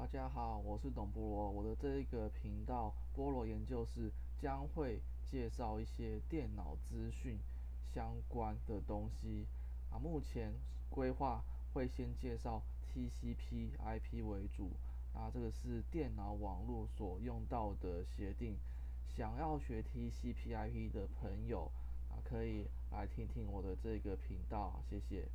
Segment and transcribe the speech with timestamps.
[0.00, 1.50] 大家好，我是董菠萝。
[1.50, 4.10] 我的这一个频道“菠萝研究室”
[4.40, 4.98] 将会
[5.30, 7.38] 介绍一些电脑资讯
[7.92, 9.46] 相关的东西
[9.90, 9.98] 啊。
[9.98, 10.54] 目前
[10.88, 11.44] 规划
[11.74, 14.70] 会先介绍 TCP/IP 为主，
[15.12, 18.56] 啊，这个是电脑网络所用到的协定。
[19.06, 21.70] 想要学 TCP/IP 的朋友
[22.08, 25.28] 啊，可以来听听我的这个频道，谢谢。